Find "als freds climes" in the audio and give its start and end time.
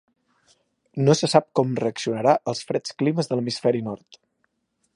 2.53-3.29